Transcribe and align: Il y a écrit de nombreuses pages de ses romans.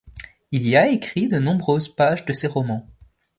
Il 0.51 0.67
y 0.67 0.75
a 0.75 0.89
écrit 0.89 1.27
de 1.27 1.37
nombreuses 1.37 1.87
pages 1.87 2.25
de 2.25 2.33
ses 2.33 2.47
romans. 2.47 2.89